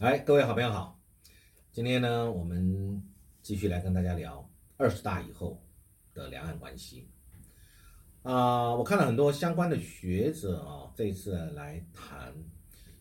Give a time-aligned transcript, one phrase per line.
[0.00, 1.00] 哎，各位好朋友好，
[1.70, 3.00] 今天呢，我们
[3.42, 5.64] 继续来跟大家聊二十大以后
[6.12, 7.08] 的两岸关系。
[8.24, 12.34] 啊，我看了很多相关的学者啊，这一次来谈，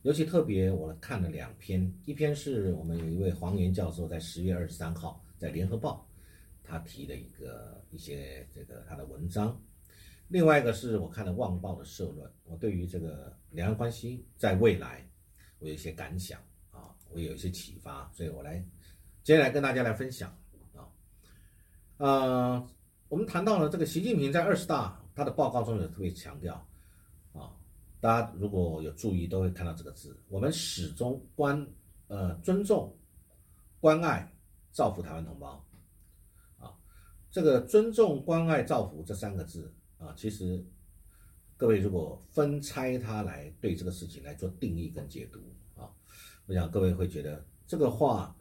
[0.04, 6.07] 尤其特别我看了两篇，一篇是我们有一位黄岩教授在十月二十三号在联合报
[6.64, 9.60] 他提的一个一些这个他的文章，
[10.28, 15.10] 另外一个是我看了旺报的社论，我对于这个两岸关系在未来
[15.58, 16.40] 我有一些感想。
[17.13, 18.63] 我有一些启发，所以我来
[19.23, 20.35] 接下来跟大家来分享
[20.76, 20.90] 啊，
[21.98, 22.67] 呃，
[23.08, 26.55] 我们谈到了这个习近平在二十大他的报告中有特别强调
[27.34, 27.54] 啊，
[28.02, 31.66] 大家如果有注意都会看到这个字，我们始终关
[32.07, 32.98] 呃尊重、
[33.80, 34.34] 关爱、
[34.71, 35.63] 造福台湾同胞
[36.57, 36.73] 啊，
[37.30, 40.66] 这个尊重、关爱、造福这三个字啊，其实
[41.55, 45.40] 各位如果分拆它来对这个事情来做定义跟解读。
[46.46, 48.36] 我想各位会觉得这个话，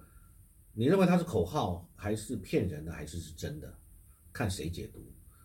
[0.73, 3.73] 你认为它是口号，还是骗人的，还是是真的？
[4.33, 5.01] 看谁解读。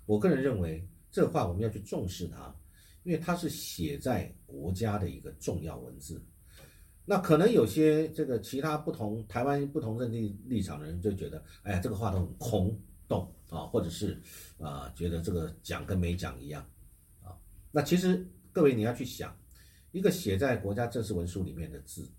[0.06, 2.56] 我个人认为这个话我们要去重视它，
[3.04, 6.20] 因为它是写在国家的一个重要文字。
[7.06, 14.20] 那可能有些这个其他不同台湾不同政治立场的人就觉得，哎呀，这个话都很空洞啊，或者是
[14.58, 16.68] 啊，觉得这个讲跟没讲一样
[17.22, 17.38] 啊。
[17.72, 19.38] 那其实各位你要去想，
[19.92, 22.10] 一个写在国家正式文书里面的字。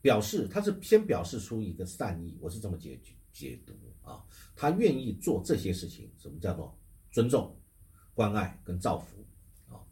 [0.00, 3.00] 表示他是先表示出一个善意，我是这么解
[3.32, 4.22] 解读啊，
[4.54, 6.78] 他愿意做这些事情，什么叫做
[7.10, 7.56] 尊重、
[8.14, 9.26] 关爱跟造福
[9.68, 9.82] 啊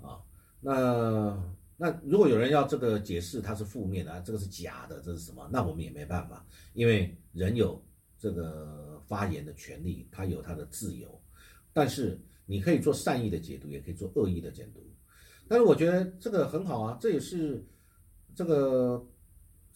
[0.00, 0.22] 啊？
[0.60, 5.46] 那那如果有人要这个解释它是负面的，这个是假的，这是什么？
[5.52, 7.82] 那我们也没办法，因为人有
[8.18, 11.20] 这个发言的权利，他有他的自由，
[11.72, 14.80] 但是你可以做善意的解读，也可以做恶意的解读。
[15.46, 17.62] 但是我觉得这个很好啊，这也是
[18.34, 19.06] 这个。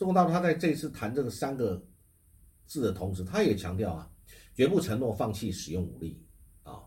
[0.04, 1.82] 中国大陆他在这次谈这个三个
[2.66, 4.12] 字的同时，他也强调啊，
[4.54, 6.22] 绝不承诺放弃使用武力
[6.62, 6.84] 啊，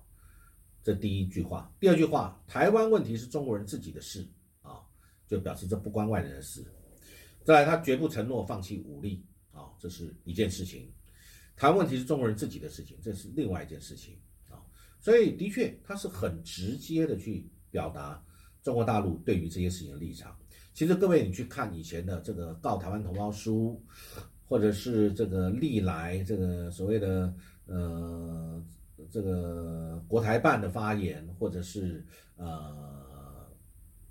[0.83, 1.75] 这第一句话。
[1.79, 4.23] 第二句话，台湾问题是中国人自己的事
[4.61, 4.85] 啊，
[5.25, 6.63] 就表示这不关外人的事。
[7.43, 10.93] 再来，他绝不承诺放弃武力啊，这是一件事情。
[11.55, 14.15] 台湾问题是中国人自己的事情，这是另外一件事情
[14.47, 14.61] 啊。
[14.99, 18.23] 所以，的确，他是很直接的去表达
[18.61, 20.37] 中国大陆对于这些事情的立场。
[20.77, 23.83] 其实各位，你去看以前的这个告台湾同胞书，
[24.47, 27.33] 或者是这个历来这个所谓的
[27.65, 28.63] 呃
[29.09, 32.05] 这个国台办的发言，或者是
[32.35, 33.51] 呃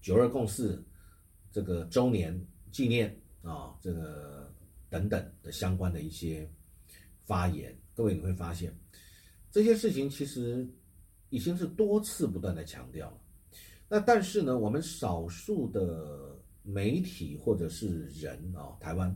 [0.03, 0.83] 九二共识
[1.53, 2.37] 这个周年
[2.73, 4.53] 纪念啊，这个
[4.91, 6.51] 等等的相关的一些
[7.27, 8.77] 发言，各位你会发现
[9.53, 10.69] 这些事情其实
[11.31, 13.19] 已经是多次不断的强调了。
[13.89, 16.36] 那但是呢，我们少数的。
[16.67, 19.15] 媒体或者是人啊，台湾，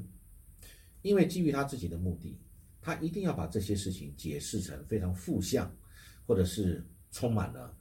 [1.03, 2.39] 因为基于他自己的目的，
[2.81, 5.69] 他一定要把这些事情解释成非常负向，
[6.25, 7.77] 或者是充满了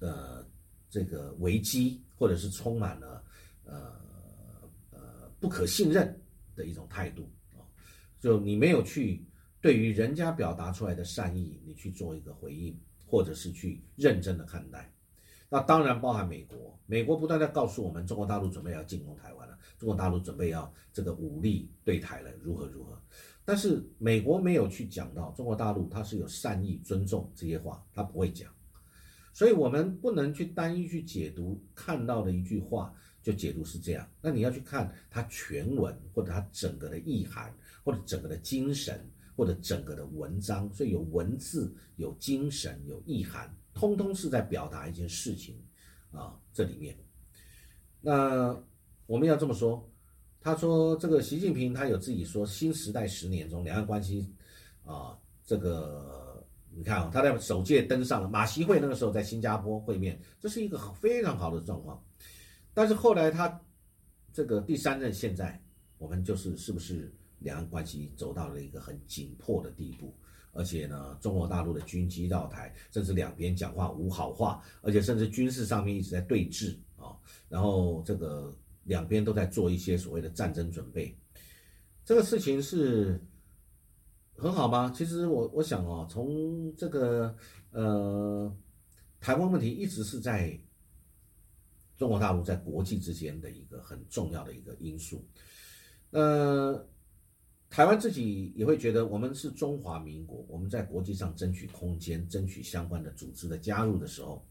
[0.00, 0.44] 呃
[0.90, 3.24] 这个危机，或者是充满了
[3.64, 3.92] 呃
[4.90, 6.20] 呃不可信任
[6.56, 7.62] 的一种态度啊。
[8.18, 9.24] 就你没有去
[9.60, 14.92] 对于人家表达出来的善意，你去做一个回应，或者是去认真的看待。
[15.48, 23.00] 那当然包含美国，美国不断在告诉我们，中国大陆准备要进攻台湾了，中国大陆准备要这个武力对台了，如何如何？
[23.44, 28.52] 但是美国没有去讲到中国大陆，它是有善意、尊重这些话，他不会讲，
[29.32, 32.92] 所以我们不能去单一去解读看到的一句话
[33.22, 43.54] 就解读是这样，那你要去看它全文或者它整个的意涵或者整个的精神或者整个的文章，所以有文字、有精神、有意涵。
[43.74, 45.62] 通通是在表达一件事情，
[46.10, 46.96] 啊，这里面，
[48.00, 48.58] 那
[49.06, 49.86] 我们要这么说，
[50.40, 54.32] 他说这个习近平他有自己说新时代十年中两岸关系，
[54.82, 56.42] 啊，这个
[56.74, 62.02] 你看啊，他在首届登上了马习会那个时候在新加坡会面，这是一个非常好的状况，
[62.72, 63.60] 但是后来他
[64.32, 65.62] 这个第三任现在，
[65.98, 67.14] 我们就是是不是
[67.46, 70.12] 两岸关系走到了一个很紧迫的地步？
[70.58, 77.12] 而且呢，中国大陆的军机绕台，甚至两边讲话无好话，而且甚至军事上面一直在对峙啊。
[77.46, 81.14] 然后这个两边都在做一些所谓的战争准备，
[82.06, 83.20] 这个事情是
[84.34, 84.90] 很好吗？
[84.96, 87.36] 其实我我想哦，从这个
[87.72, 88.50] 呃
[89.20, 90.58] 台湾问题一直是在
[91.98, 95.22] 中国大陆在国际之间的一个很重要的一个因素，
[96.12, 96.88] 呃。
[97.68, 104.46] 台湾自己也会觉得，我们是中华民国，我们在国际上争取空间、争取相关的组织的加入的时候，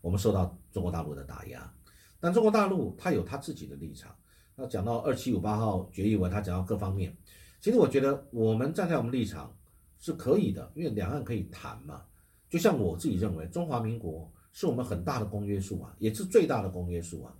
[0.00, 1.72] 我们受到中国大陆的打压。
[2.18, 4.14] 但中国大陆它有它自己的立场，
[4.56, 7.16] 那讲到二七五八号决议文，他讲到各方面。
[7.60, 9.56] 其实我觉得我们站在我们立场
[9.98, 12.02] 是可以的，因为两岸可以谈嘛。
[12.48, 17.34] 就像我自己认为，中华民国是我们很大的公约数啊，也是最大的公约数啊。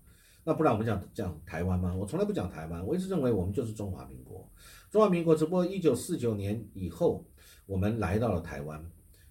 [0.45, 1.95] 那不然我们讲讲台湾吗？
[1.95, 4.51] 我从来不讲台湾，我一直认为我们就是中华民国。
[4.91, 7.25] 中华民国只不过一九四九年以后
[7.67, 8.85] 我们来到了台湾，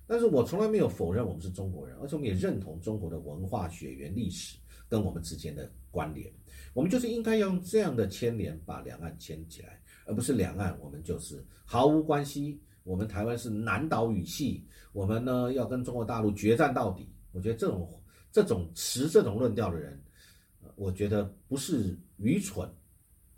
[0.08, 4.58] 但是我从来没有否认我们是中国人，而且我们也认同中国的文化、血缘、历史
[4.88, 6.32] 跟我们之间的关联。
[6.74, 12.60] 我们就是应该要用这样的牵连把两岸牵起来，而不是两岸我们就是毫无关系。
[12.84, 17.08] 我们台湾是南岛语系，我们呢要跟中国大陆决战到底。
[17.34, 18.02] 我觉得这种
[18.32, 20.02] 这种持这种论调的人，
[20.76, 22.68] 我觉得不是愚蠢，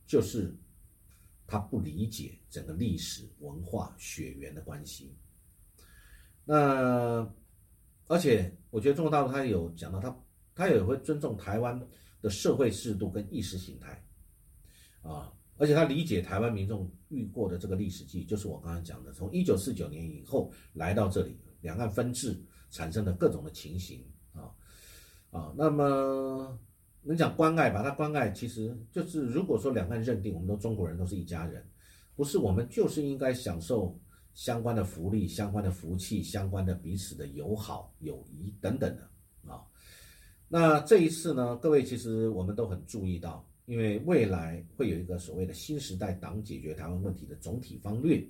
[0.06, 0.56] 就是
[1.52, 5.14] 他不理解整个历史文化血缘的关系。
[6.46, 7.30] 那
[8.08, 10.24] 而且我觉得中国大陆他有讲到，他
[10.56, 11.78] 他也会尊重台湾
[12.22, 14.02] 的社会制度跟意识形态
[15.02, 15.34] 啊。
[15.58, 24.50] 而且他理解台湾民众遇过的这个历史记忆，就是我刚才讲的，从一九四九年以后来到这里，两岸分治产生的各种的情形啊
[25.30, 25.54] 啊。
[25.58, 26.58] 那么
[27.04, 27.82] 能讲关爱吧？
[27.82, 31.66] 那关爱其实就是，如果说两岸认定我们都中国人都是一家人，
[32.16, 34.00] 不是我们就是应该享受
[34.34, 39.62] 相关的福利、相关的福气、相关的彼此的友好、友谊等等的啊。
[40.48, 43.46] 那这一次呢，各位其实我们都很注意到。
[43.68, 48.22] 因为未来会有一个所谓的新时代党解决台湾问题的总体方略，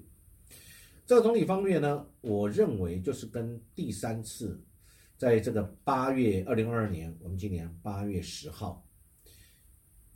[1.08, 4.62] 这个总体方略呢，我认为就是跟第三次，
[5.22, 8.84] 在这个八月二零二二年，我们今年八月十号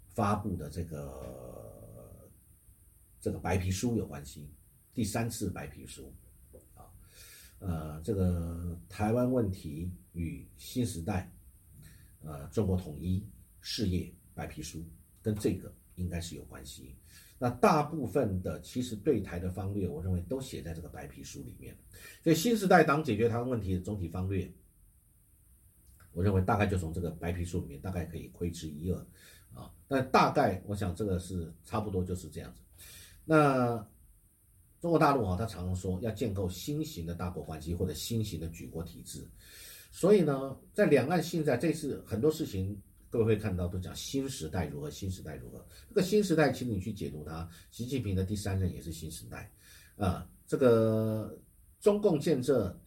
[0.08, 2.28] 发布的这个
[3.22, 4.50] 这个白皮书有关系。
[4.96, 6.12] 第三次白皮书
[6.74, 6.90] 啊，
[7.60, 11.32] 呃，这个台湾问题与新时代，
[12.24, 13.24] 呃，中国统一
[13.62, 14.84] 事业白皮书。
[15.22, 16.96] 跟这个应该是有关系。
[17.38, 21.78] 那大部分的其实对台的方略，我认为都写在这个白皮书里面。
[22.24, 24.52] 所以新时代党解决台湾问题的总体方略，
[26.16, 28.98] 我认为大概就从这个白皮书里面大概可以窥知一二
[29.54, 29.70] 啊。
[29.88, 32.62] 但大概我想这个是差不多就是这样子。
[33.24, 33.78] 那
[34.82, 39.24] 中国大陆啊，他常常说要建构新型的大国关系或者新型的举国体制。
[39.92, 42.82] 所以呢，在两岸现在这次很多事情。
[43.08, 45.66] 各位会看到都讲新时代如何，新时代如何。
[45.88, 47.50] 这个新时代，请你去解读它。
[47.72, 49.50] 习近平的第三任也是新时代，
[49.96, 51.40] 啊，这个
[51.80, 52.78] 中共建设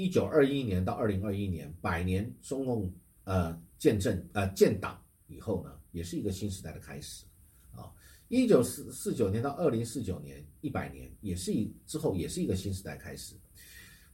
[0.00, 2.90] 一九二一年到二零二一年百年中共
[3.24, 7.24] 呃建政呃建党以后呢，也是一个新时代的开始
[7.72, 7.92] 啊。
[8.28, 13.34] 一九四四九年到二零四九年一百年也是一之后也是一个新时代开始。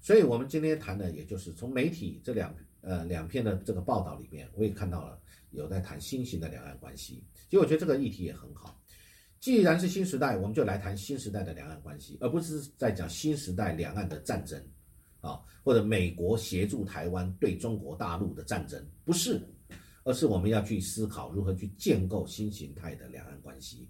[0.01, 2.55] 所以我们今天谈的也就是从媒体这两。
[2.83, 7.25] 呃，两篇的这个报道里面，我也看到了有在谈新型的两岸关系。
[7.47, 8.81] 其实我觉得这个议题也很好。
[9.41, 14.65] 既然是新时代，我们就来谈新时代的两岸关系，而不是在讲新时代两岸的战争
[15.27, 19.41] 啊，或者美国协助台湾对中国大陆的战争，不是，
[20.05, 23.89] 而是我们要去思考如何去建构新形态的两岸关系。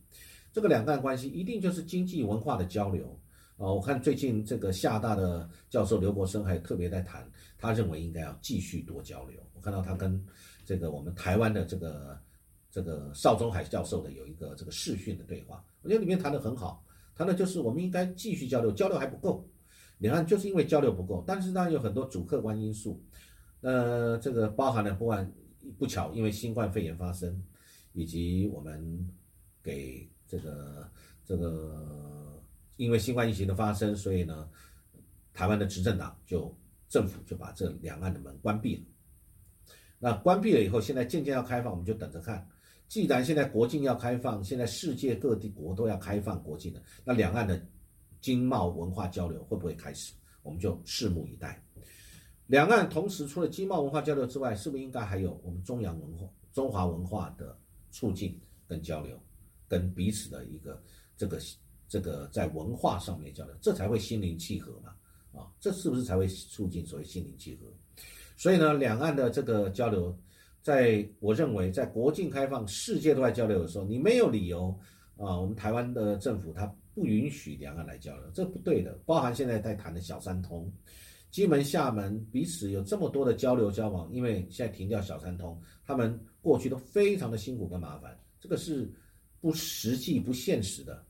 [0.52, 3.18] 这个两岸关系一定就是经济文化的交流
[3.58, 3.70] 啊。
[3.70, 7.30] 我看最近这个厦大的教授刘国生还特别在谈。
[7.58, 9.40] 他认为应该要继续多交流。
[9.54, 10.22] 我看到他跟
[10.64, 12.20] 这个我们台湾的这个
[12.70, 19.42] 这个邵宗海教授的有一个这个视讯的对话，我觉得里面谈的很好，谈的就是我们应该继续交流，交流还不够，
[19.98, 23.02] 两岸就是因为交流不够，但是呢有很多主客观因素，
[23.60, 25.32] 呃，这个包含了不管
[25.78, 27.42] 不巧因为新冠肺炎发生，
[27.92, 29.08] 以及我们
[29.62, 30.90] 给这个
[31.24, 32.42] 这个
[32.76, 34.48] 因为新冠疫情的发生，所以呢，
[35.32, 36.56] 台湾的执政党就。
[36.88, 38.82] 政府就把这两岸的门关闭了。
[39.98, 42.48] 那关闭了以后，现在渐渐要开放，我们就等着看。
[42.86, 47.60] 既然现在国境要开放，现在世界各地国都要开放国境了，那两岸的
[48.26, 50.12] 经贸文化交流会不会开始？
[50.42, 51.62] 我们就拭目以待。
[52.48, 57.56] 两岸同时除了经贸文化交流之外，是不是应该还有我们中洋文化、中华文化的
[57.92, 59.16] 促进跟交流，
[59.68, 60.82] 跟彼此的一个
[61.16, 61.38] 这个
[61.86, 64.96] 这个在文化上面交流，这才会心灵契合嘛？
[65.40, 67.72] 啊，这是不是才会促进所谓心灵契合？
[68.36, 70.18] 所以呢，两岸的这个交流，
[70.62, 74.76] 在我认为，在国境开放、世界都在交流的时候，你没有理由
[75.16, 76.66] 啊，我们台湾的政府它
[76.96, 78.98] 不允许两岸来交流，这不对的。
[79.04, 80.72] 包含现在在谈的小三通，
[81.30, 88.90] 金门、厦门彼此有这么多的交流交往，因为现在停掉小三通，他们过去都非常的辛苦跟麻烦，这个是
[89.42, 91.04] 不实际、不现实的。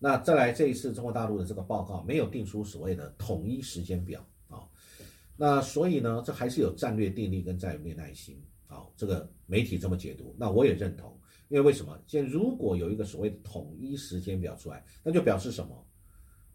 [0.00, 4.66] 那再来这一次中国大陆的这个报告没有定出所谓的统一时间表啊，
[5.36, 11.16] 那所以呢，这还是有战略定力跟战略耐心啊，这个媒体这么解读，那我也认同，
[11.52, 12.00] 因为为什么？
[12.06, 15.86] 现在如果有一个所谓的统一时间表出来，那就表示什么？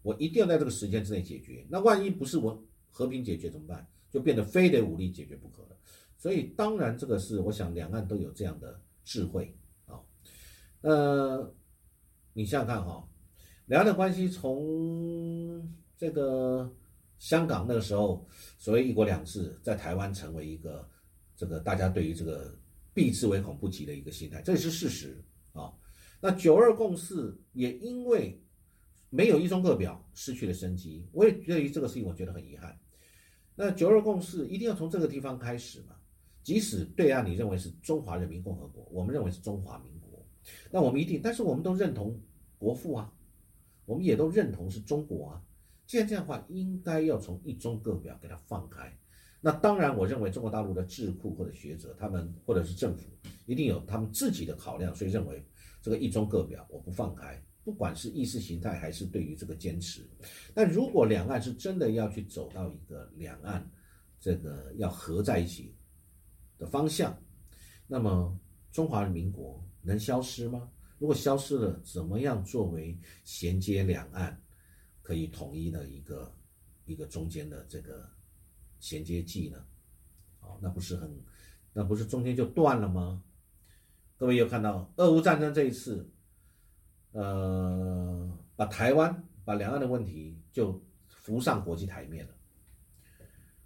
[0.02, 1.64] 我一定要在这个时间之内解决。
[1.70, 3.88] 那万一不是我和平解决怎么办？
[4.10, 5.78] 就变得非得武力解决不可了。
[6.18, 10.02] 所以当然这个是我想两岸都有这样的智慧啊。
[10.82, 11.54] 呃，
[12.34, 13.08] 你想想看哈，
[13.68, 15.62] 两岸的关系从
[15.96, 16.74] 这个
[17.20, 18.28] 香港那个时候
[18.58, 20.90] 所谓一国两制，在台湾成为一个
[21.36, 22.58] 这个大家对于这个。
[22.98, 25.24] 避之唯恐不及的一个心态，这也是事实
[25.54, 25.72] 啊。
[26.20, 28.42] 那九二共识也因为
[29.12, 32.76] 没有一中各表失去了生机，我也对于这个事情我觉得很遗憾。
[33.56, 35.96] 那九二共识一定要从这个地方开始嘛？
[36.42, 40.26] 即使对岸你认为是中华人民共和国，我们认为是中华民国，
[40.72, 42.20] 那我们一定，但是我们都认同
[42.58, 43.14] 国父啊，
[43.86, 45.44] 我们也都认同是中国啊。
[45.86, 48.98] 既然这样的话，应该要从一中各表给它放开。
[49.40, 53.08] 那当然，我认为中国大陆的智库或者学者，他们或者是政府，
[53.46, 55.46] 一定有他们自己的考量，所以认为
[55.80, 60.10] 这个一中各表我不放开，不管是意识形态还是对于这个坚持。
[60.56, 63.70] 但如果两岸是真的要去走到一个两岸
[64.20, 65.78] 这个要合在一起
[66.58, 67.16] 的方向，
[67.86, 68.38] 那么
[68.72, 70.68] 中华民国能消失吗？
[70.98, 74.42] 如果消失了，怎么样作为衔接两岸
[75.04, 76.36] 可以统一的一个
[76.86, 78.17] 一个中间的这个？
[78.80, 79.66] 衔接剂呢？
[80.42, 81.20] 哦，那不是很，
[81.74, 83.24] 那不是中间就断了吗？
[84.16, 86.10] 各位有看到俄乌战争这一次，
[87.12, 92.34] 呃，把台湾、把两岸的问题就浮上国际台面了。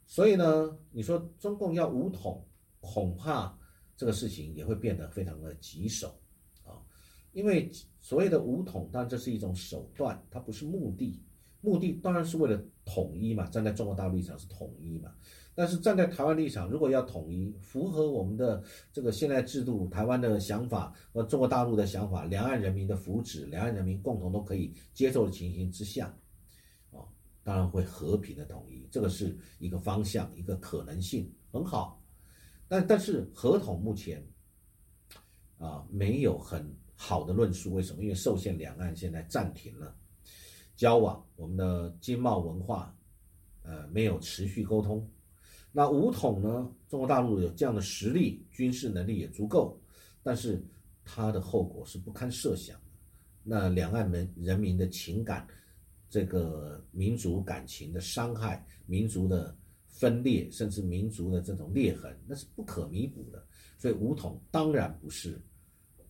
[0.06, 2.46] 所以呢，你说中共要武统，
[2.82, 3.58] 恐怕
[3.96, 6.20] 这个事情也会变得非常的棘手
[6.66, 6.84] 啊。
[7.32, 11.24] 因为所谓的武统，当然这是一种手段，它不是目的。
[11.62, 15.14] 目的当然是为了统一嘛，站在中国大陆立场是统一嘛，
[15.54, 26.08] 但是站在台湾立场，如果要统一，符合我们的这个现在制度、台湾的想法和中国大陆的想法，两岸人民的福祉，两岸人民共同都可以接受的情形之下，
[26.92, 27.06] 啊，
[27.44, 32.04] 当然会和平的统一，这个是一个方向，一个可能性很好，
[32.68, 34.26] 但但是合同目前
[35.58, 38.02] 啊没有很好的论述，为什么？
[38.02, 39.96] 因为受限两岸现在暂停了。
[40.82, 42.92] 交往，我们的经贸文化，
[43.62, 45.08] 呃，没有持续沟通。
[45.72, 46.74] 那武统呢？
[46.90, 49.80] 中国大陆有这样的实力，军事能力也足够，
[50.24, 50.60] 但是
[51.06, 52.98] 它的后果是不堪设想的。
[53.44, 55.48] 那两岸人人民的情感，
[56.10, 63.46] 这个民族感情的伤害，民族的分裂，甚至民族的这种裂痕，那是不可弥补的。
[63.78, 65.40] 所以武统当然不是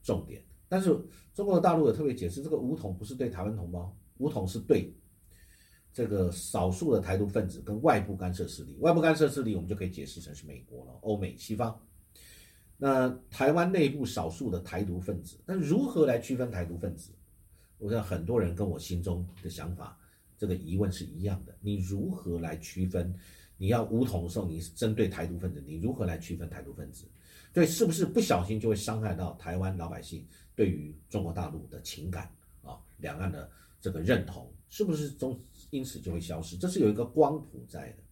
[0.01, 0.41] 重点。
[0.69, 0.97] 但是
[1.33, 3.93] 中国大陆有特别解释，这个武统不是对台湾同胞。
[4.21, 4.93] 武统是对
[5.91, 11.77] 这个少数的台独分子跟外部干涉势力，外部干涉势力我们就可以解释成是美国了，欧美西方。
[12.77, 17.11] 那台湾内部少数的台独分子，那如何来区分台独分子？
[17.77, 19.97] 我想很多人跟我心中的想法，
[20.37, 21.57] 这个疑问是一样的。
[21.61, 23.13] 你如何来区分？
[23.57, 27.05] 你要武统的时候，你是针对台独分子，你如何来区分台独分子？
[27.51, 30.25] 对，是不是不小心就会伤害到台湾老百姓
[30.55, 32.31] 对于中国大陆的情感
[32.63, 32.79] 啊？
[32.97, 33.49] 两岸的。
[33.81, 36.55] 这个认同是不是中因此就会消失？
[36.55, 38.03] 这是有一个光谱在的，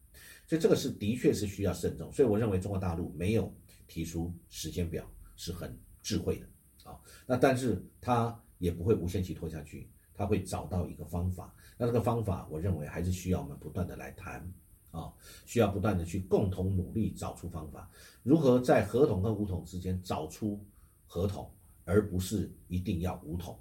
[0.47, 2.11] 所以这个是的确是需要慎重。
[2.11, 3.53] 所以我认为中国大陆没有
[3.87, 6.99] 提出时间表是很智慧的啊。
[7.27, 11.53] 那但是他也不会无限期拖下去，他会找到一个方法。
[11.77, 14.51] 那这个方法，我认为还是需要我们不断的来谈
[14.91, 15.13] 啊，
[15.45, 17.89] 需要不断的去共同努力找出方法，
[18.23, 20.59] 如何在合同和无统之间找出
[21.05, 21.49] 合同，
[21.85, 23.57] 而不是一定要无统，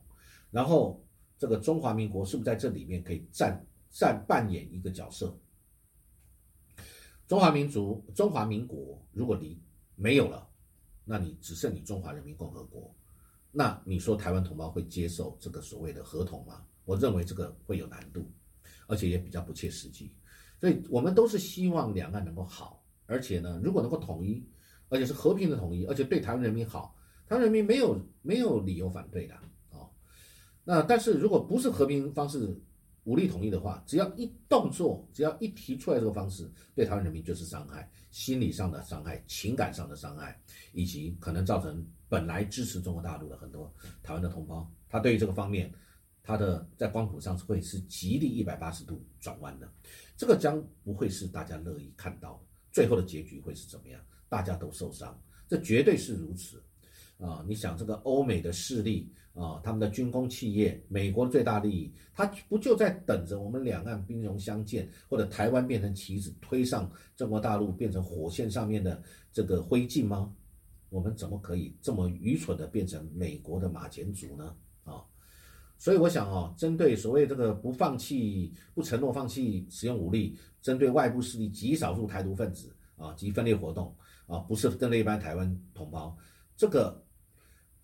[0.51, 1.05] 然后。
[1.39, 5.39] 这个中华民国是不是在这里面可以占占扮演一个角色？
[7.27, 9.63] 中华民族、中华民国，如果离
[9.95, 10.49] 没有了，
[11.05, 12.95] 那你只剩你中华人民共和国，
[13.53, 16.65] 那你说台湾同胞会接受这个所谓的合同吗？
[16.85, 18.31] 我认为这个会有难度，
[18.87, 20.13] 而且也比较不切实际。
[20.59, 24.45] 所以我们都是希望两岸能够好，而且呢，如果能够统一，
[24.89, 26.97] 而且是和平的统一，而且对台湾人民好，
[27.29, 29.39] 台湾人民没有没有理由反对的。
[30.69, 32.55] 那但是如果不是和平方式
[33.05, 40.39] 武力统一的话，只要一动作，只要一提出来这个方式，对台湾人民就是伤害，心理上的伤害，情感上的伤害，
[40.75, 45.73] 以及可能造成本来支持中国大陆的很多台湾的同胞，他对于这个方面，
[46.23, 49.67] 他的在光谱上是会是极力一百八十度转弯的，
[50.19, 53.99] 这个将不会是大家乐意看到的，最后的结局会是怎么样？
[54.29, 56.63] 大家都受伤，这绝对是如此。
[57.19, 70.33] 啊，你想这个欧美的势力啊，他们的军工企业，美国的最大利益，他不就在等着我们两岸兵戎相见，或者台湾变成棋子，推上中国大陆变成火线上面的这个灰烬吗？
[70.91, 74.55] 我们怎么可以这么愚蠢的变成美国的马前卒呢？
[74.85, 75.05] 啊，
[75.77, 83.95] 所以我想啊，针对所谓这个不放弃、不承诺放弃使用武力，针对外部势力极少数台独分子啊及分裂活动
[84.27, 86.17] 啊，不是针对一般台湾同胞，
[86.57, 87.05] 这个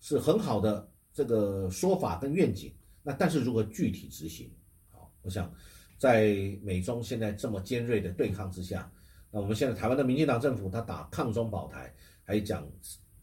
[0.05, 2.71] 是很好的这个说法跟愿景。
[3.01, 4.51] 那但是如何具体执行？
[4.91, 5.51] 好，我想
[5.97, 8.91] 在美中现在这么尖锐的对抗之下，
[9.31, 11.91] 那我们现在台湾的民进党政府他打抗中保台。
[12.27, 12.67] 还讲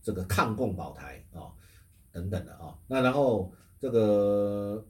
[0.00, 1.50] 这个抗共保台啊，
[2.12, 4.86] 等等的啊，那然后这个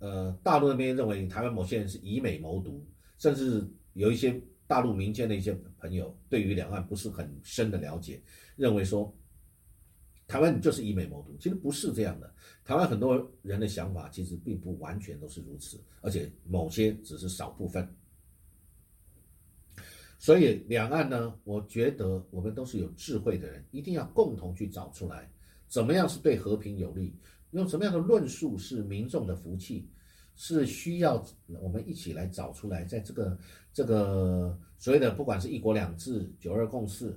[0.00, 2.86] 呃大陆那边认为台湾某些人是以美谋独，
[3.16, 8.22] 甚至有一些大陆民间的一些朋友对于两岸不是很深的了解，
[8.54, 9.10] 认为说
[10.26, 12.32] 台湾就是以美谋独，其实不是这样的。
[12.64, 17.86] 台湾很多人的想法其实并不完全都是如此，而且某些只是少部分。
[20.18, 25.30] 所以两岸呢，我觉得我们都是有智慧的人，一定要共同去找出来，
[25.68, 27.14] 怎么样是对和平有利，
[27.50, 29.86] 用什么样的论述是民众的福气，
[30.34, 31.22] 是需要
[31.60, 33.38] 我们一起来找出来，在这个
[33.70, 37.14] 这个所谓的不管是一国两制、九二共识、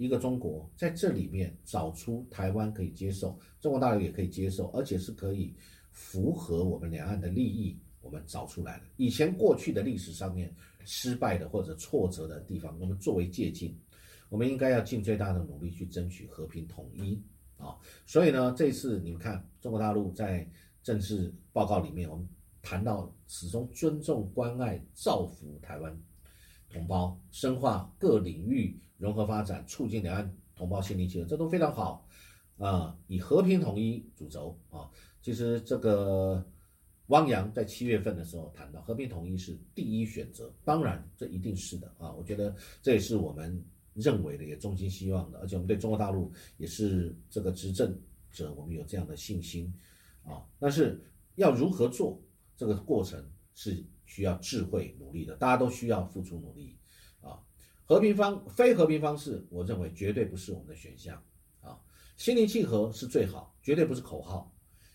[0.00, 5.54] 一个中国，在这里面找出台湾可以接受，中国大陆也可以接受，而且是可以
[5.92, 8.84] 符合我们两岸的利益，我们找出来了。
[8.96, 10.52] 以前过去的历史上面。
[10.86, 13.72] 失败的或者挫折的地方，我们作为借鉴，
[14.30, 17.22] 我们应该要尽最大的努力去争取和平统一
[17.58, 17.76] 啊！
[18.06, 20.50] 所以呢，这次你们看，中国大陆在
[20.82, 22.26] 政治报告里面，我们
[22.62, 25.94] 谈到始终尊重、关爱、造福台湾
[26.70, 32.06] 同胞，深化各领域融合发展，促进两岸同胞心灵契合，这都非常好
[32.56, 32.96] 啊！
[33.08, 34.88] 以和平统一主轴啊，
[35.20, 36.46] 其实这个。
[37.10, 43.60] 汪洋在七月份的时候谈到和平统一是第一选择，当然这一定是的啊，我觉得这也是我们
[43.94, 47.92] 认为的，也衷心希望的，而且我们对中国大陆也是这个执政
[48.30, 49.74] 者，我们有这样的信心
[50.22, 50.46] 啊。
[50.60, 51.02] 但是
[51.34, 52.16] 要如何做，
[52.56, 53.20] 这个过程
[53.56, 56.76] 是需要智慧努力的，大家都需要付出努力
[57.20, 57.38] 啊。
[57.84, 61.22] 和平方非和平方式，我认为绝对不是我们的选项
[61.60, 61.78] 啊。
[62.16, 64.52] 心灵契合是最好，绝对不是口号。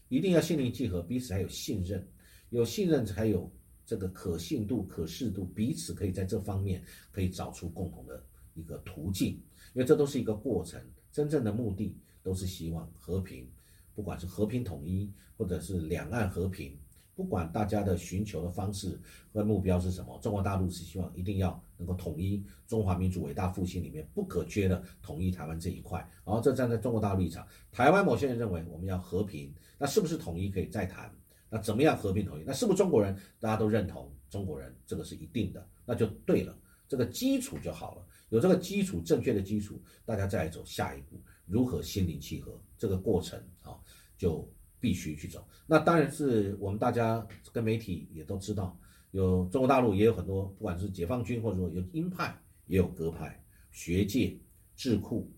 [0.10, 2.06] 一定要心灵契合，彼此还有信任，
[2.50, 3.50] 有信任才有
[3.86, 8.22] 这个可信度、可视度，彼此可以在这方面可以找出共同的
[8.54, 9.30] 一个途径，
[9.74, 13.50] 因为这都是一个过程，真正的目的都是希望和平，
[13.94, 16.78] 不管是和平统一，或者是两岸和平。
[17.16, 19.00] 不管大家的寻求的方式
[19.32, 26.00] 和目标是什么，中国大陆是希望一定要能够统一中华民族伟大复兴里面不可缺的统一台湾这一块。
[26.26, 31.10] 然后这站在中国大陆立场，台湾某些人认为我们要和平，那是不是统一可以再谈？
[31.50, 32.44] 那怎么样和平统一？
[32.46, 34.76] 那是不是中国人大家都认同中国人？
[34.86, 36.54] 这个是一定的，那就对了，
[36.86, 38.06] 这个基础就好了。
[38.28, 42.60] 有这个基础，正确的基础，大家再来走下一步，如何心灵契合？
[42.78, 43.80] 这个过程啊，
[44.18, 44.46] 就。
[44.80, 48.78] 必须去走，那当然是我们大家跟媒体也都知道，
[49.12, 54.38] 有中国大陆也有很多，不管是解放军或者说有鹰派，也有鸽派，学界、
[54.76, 55.32] 智库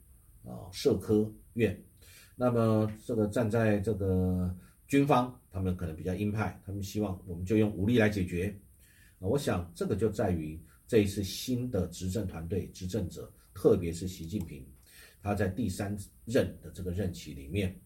[0.44, 1.82] 啊、社科院，
[2.36, 4.54] 那么这个站在这个
[4.88, 8.54] 军方，他们可能比较鹰派，他们希望我们就用武力来解决。
[9.20, 14.66] 啊，我想这个就在于这一次新的执政团队执政者，特别是习近平，
[15.22, 17.80] 他在第三任的这个任期里面。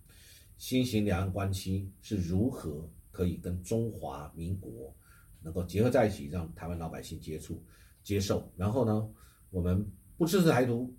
[0.62, 4.96] 新型两岸关系是如何可以跟中华民国
[5.42, 7.66] 能够结合在一起，让台湾老百姓接触、
[8.04, 8.48] 接受？
[8.56, 9.10] 然后呢，
[9.50, 9.84] 我们
[10.20, 10.96] 不支持台独，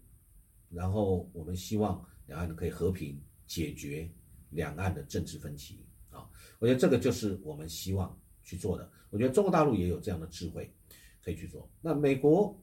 [0.68, 4.11] 然后我们希望两岸可以和平解决
[4.51, 6.29] 两岸的政治分歧啊！
[6.59, 8.90] 我觉得这个就是我们希望去做的。
[9.11, 10.68] 我觉得中国大陆也有这样的智慧
[11.25, 11.70] 可以去做。
[11.81, 12.61] 那美国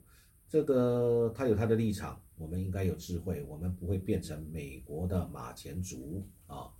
[0.49, 2.21] 这个他有他的立场。
[2.39, 6.71] 我们应该有智慧，我们不会变成美国的马前卒啊。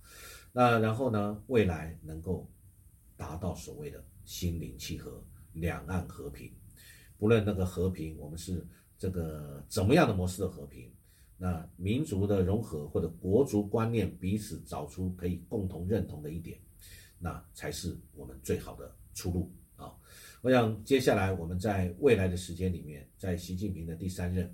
[0.52, 2.50] 那然后呢，未来能够
[3.16, 6.50] 达到所谓的心灵契合、两岸和平。
[7.18, 10.90] 不论那个和平，我们是这个怎么样的模式的和平，
[11.36, 16.58] 那民族的融合或者国族观念彼此找出可以共同认同的一点，
[17.18, 19.94] 那才是我们最好的出路啊。
[20.40, 24.52] 我想接下来我们在未来的时间里面，在习近平的第三任。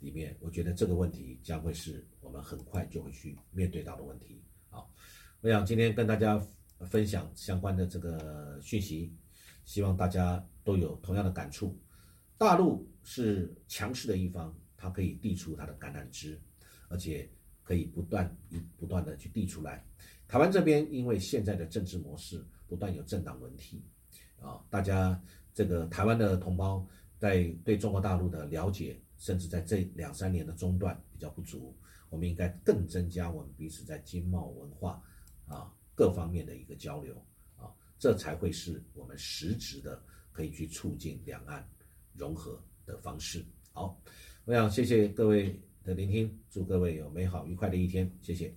[0.00, 4.42] 里面，我觉得这个问题将会是我们很快就会去面对到的问题。
[4.68, 4.92] 好，
[5.40, 6.38] 我想今天跟大家
[6.80, 9.14] 分享相关的这个讯息，
[9.64, 11.78] 希望大家都有同样的感触。
[12.36, 16.38] 大陆是强势的一方，它可以递出它的橄榄枝，
[16.88, 17.30] 而且
[17.62, 19.86] 可以不断一不断的去递出来。
[20.28, 23.82] 台湾这边因为现在的政治模式不断有政党轮替，
[24.40, 25.18] 啊，大家
[25.54, 26.86] 这个台湾的同胞
[27.18, 29.00] 在对中国大陆的了解。
[29.24, 31.74] 甚至在这两三年的中断比较不足，
[32.10, 35.02] 我们应该更增加我们彼此在经贸、文化
[35.46, 37.16] 啊各方面的一个交流
[37.56, 39.98] 啊，这才会是我们实质的
[40.30, 41.66] 可以去促进两岸
[42.12, 43.42] 融合的方式。
[43.72, 43.98] 好，
[44.44, 48.54] 我想谢谢各位的聆听，祝各位有美好愉快的一天，谢谢。